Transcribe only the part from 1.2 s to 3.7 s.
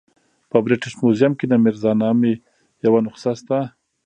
کې د میرزا نامې یوه نسخه شته.